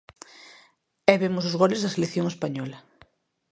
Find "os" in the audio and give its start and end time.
1.49-1.55